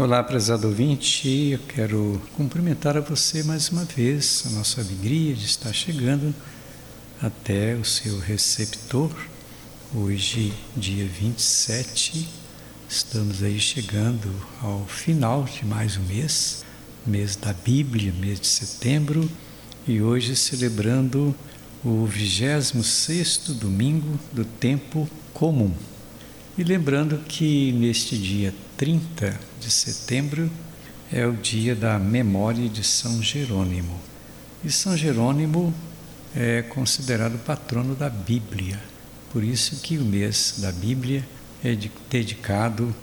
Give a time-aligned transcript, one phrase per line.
[0.00, 5.44] Olá, prezado ouvinte, eu quero cumprimentar a você mais uma vez, a nossa alegria de
[5.44, 6.34] estar chegando
[7.20, 9.10] até o seu receptor.
[9.94, 12.26] Hoje, dia 27,
[12.88, 16.64] estamos aí chegando ao final de mais um mês,
[17.06, 19.30] mês da Bíblia, mês de setembro,
[19.86, 21.36] e hoje celebrando
[21.84, 25.74] o 26º domingo do tempo comum.
[26.58, 30.50] E lembrando que neste dia 30 de setembro
[31.10, 33.98] é o dia da memória de São Jerônimo.
[34.64, 35.72] E São Jerônimo
[36.34, 38.80] é considerado patrono da Bíblia.
[39.32, 41.26] Por isso que o mês da Bíblia
[41.62, 41.76] é
[42.10, 42.94] dedicado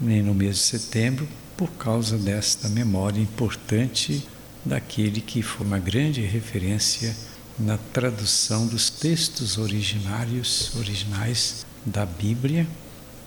[0.00, 4.26] no mês de setembro por causa desta memória importante
[4.64, 7.14] daquele que foi uma grande referência
[7.58, 12.66] na tradução dos textos originários, originais da Bíblia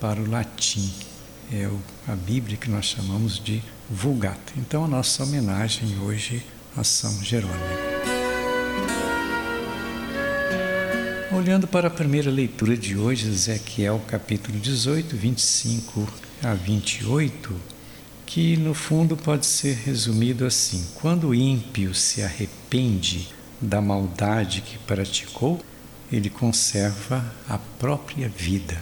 [0.00, 0.92] para o latim.
[1.52, 1.68] É
[2.08, 4.52] a Bíblia que nós chamamos de Vulgata.
[4.56, 6.42] Então, a nossa homenagem hoje
[6.76, 7.56] a São Jerônimo.
[11.32, 16.08] Olhando para a primeira leitura de hoje, Ezequiel capítulo 18, 25
[16.42, 17.54] a 28,
[18.24, 23.28] que no fundo pode ser resumido assim: quando o ímpio se arrepende
[23.60, 25.60] da maldade que praticou,
[26.10, 28.80] ele conserva a própria vida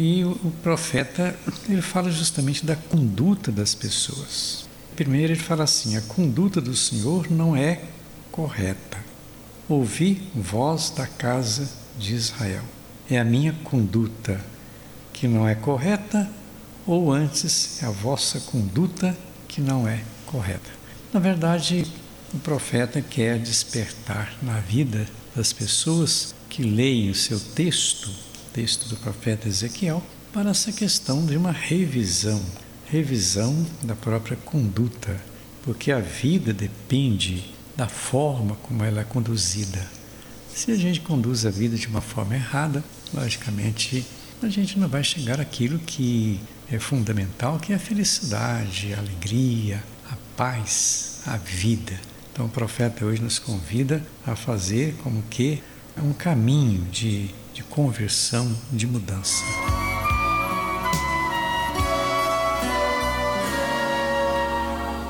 [0.00, 4.66] e o, profeta ele fala justamente da conduta das pessoas.
[4.96, 7.82] Primeiro ele fala assim: a conduta do Senhor não é
[8.32, 8.96] correta.
[9.68, 12.62] Ouvi voz da casa de Israel.
[13.10, 14.40] É a minha conduta
[15.12, 16.30] que não é correta,
[16.86, 19.14] ou antes é a vossa conduta
[19.46, 20.70] que não é correta.
[21.12, 21.86] Na verdade,
[22.32, 28.96] o profeta quer despertar na vida das pessoas que leem o seu texto texto do
[28.96, 32.40] profeta Ezequiel, para essa questão de uma revisão,
[32.86, 35.20] revisão da própria conduta,
[35.62, 39.86] porque a vida depende da forma como ela é conduzida.
[40.54, 44.04] Se a gente conduz a vida de uma forma errada, logicamente
[44.42, 49.82] a gente não vai chegar àquilo que é fundamental, que é a felicidade, a alegria,
[50.10, 51.98] a paz, a vida.
[52.32, 55.62] Então o profeta hoje nos convida a fazer como que
[56.02, 57.30] um caminho de
[57.60, 59.44] de conversão, de mudança.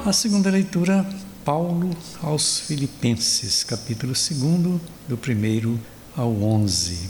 [0.04, 1.06] A segunda leitura,
[1.44, 5.78] Paulo aos Filipenses, capítulo 2, do 1
[6.16, 7.08] ao 11.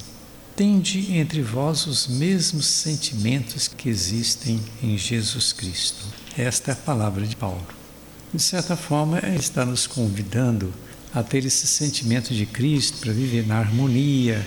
[0.54, 6.04] Tende entre vós os mesmos sentimentos que existem em Jesus Cristo.
[6.36, 7.66] Esta é a palavra de Paulo.
[8.34, 10.70] De certa forma, ele está nos convidando
[11.14, 14.44] a ter esse sentimento de Cristo para viver na harmonia,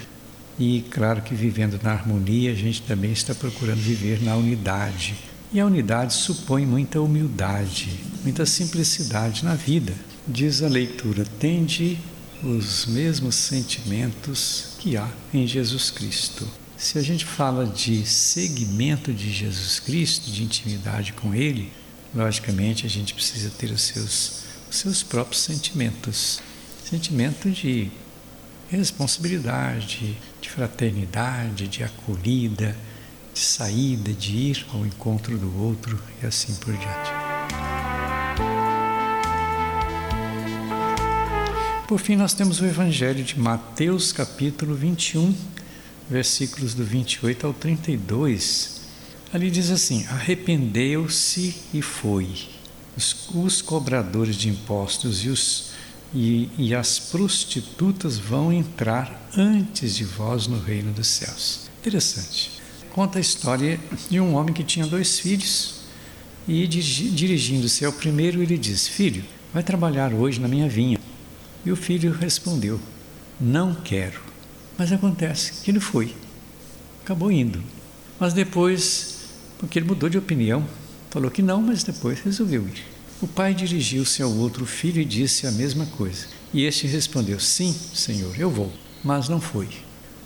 [0.60, 5.16] e claro que vivendo na harmonia, a gente também está procurando viver na unidade.
[5.52, 9.94] E a unidade supõe muita humildade, muita simplicidade na vida.
[10.28, 11.98] Diz a leitura: tende
[12.44, 16.48] os mesmos sentimentos que há em Jesus Cristo.
[16.78, 21.72] Se a gente fala de seguimento de Jesus Cristo, de intimidade com Ele,
[22.14, 26.42] logicamente a gente precisa ter os seus, os seus próprios sentimentos.
[26.84, 27.90] Sentimento de
[28.70, 32.76] responsabilidade, de fraternidade, de acolhida,
[33.34, 37.12] de saída, de ir ao encontro do outro e assim por diante.
[41.88, 45.36] Por fim, nós temos o Evangelho de Mateus, capítulo 21,
[46.10, 48.82] versículos do 28 ao 32.
[49.34, 52.30] Ali diz assim: Arrependeu-se e foi.
[52.96, 55.72] Os, os cobradores de impostos e os
[56.14, 61.70] e, e as prostitutas vão entrar antes de vós no reino dos céus.
[61.82, 62.62] Interessante.
[62.92, 63.80] Conta a história
[64.10, 65.82] de um homem que tinha dois filhos
[66.48, 71.00] e dirigindo-se ao primeiro ele disse: Filho, vai trabalhar hoje na minha vinha.
[71.66, 72.80] E o filho respondeu:
[73.40, 74.22] Não quero.
[74.78, 76.14] Mas acontece que ele foi,
[77.04, 77.64] acabou indo.
[78.20, 80.66] Mas depois, porque ele mudou de opinião,
[81.10, 82.93] falou que não, mas depois resolveu ir.
[83.24, 86.26] O pai dirigiu-se ao outro filho e disse a mesma coisa.
[86.54, 88.70] E este respondeu: Sim, senhor, eu vou.
[89.02, 89.70] Mas não foi.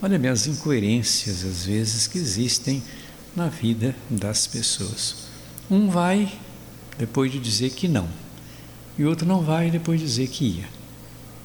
[0.02, 2.82] Olha bem as incoerências, às vezes, que existem
[3.36, 5.28] na vida das pessoas.
[5.70, 6.40] Um vai
[6.98, 8.10] depois de dizer que não,
[8.98, 10.70] e outro não vai depois de dizer que ia.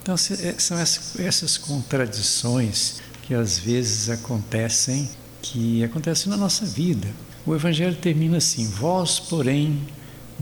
[0.03, 5.07] Então, é, são essas contradições que às vezes acontecem,
[5.43, 7.09] que acontecem na nossa vida.
[7.45, 9.79] O Evangelho termina assim: Vós, porém,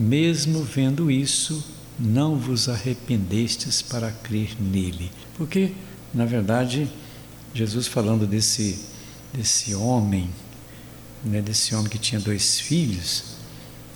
[0.00, 1.62] mesmo vendo isso,
[1.98, 5.10] não vos arrependestes para crer nele.
[5.36, 5.72] Porque,
[6.14, 6.90] na verdade,
[7.52, 8.80] Jesus falando desse,
[9.32, 10.30] desse homem,
[11.22, 13.24] né, desse homem que tinha dois filhos,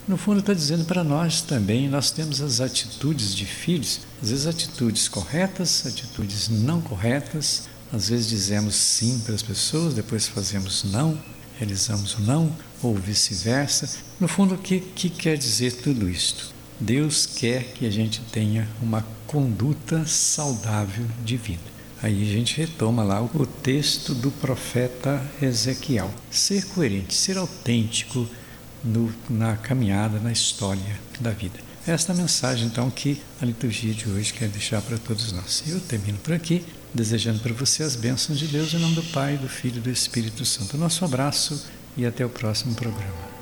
[0.07, 4.47] No fundo, está dizendo para nós também: nós temos as atitudes de filhos, às vezes
[4.47, 11.19] atitudes corretas, atitudes não corretas, às vezes dizemos sim para as pessoas, depois fazemos não,
[11.59, 13.89] realizamos o não, ou vice-versa.
[14.21, 16.53] No fundo, o que, que quer dizer tudo isto?
[16.79, 21.75] Deus quer que a gente tenha uma conduta saudável de vida.
[22.03, 26.13] Aí a gente retoma lá o texto do profeta Ezequiel.
[26.31, 28.29] Ser coerente, ser autêntico
[28.85, 31.59] no, na caminhada, na história da vida.
[31.87, 35.65] Esta é a mensagem, então, que a liturgia de hoje quer deixar para todos nós.
[35.67, 39.37] Eu termino por aqui, desejando para você as bênçãos de Deus em nome do Pai,
[39.37, 40.79] do Filho e do Espírito Santo.
[40.79, 43.34] Nosso abraço e até o próximo programa.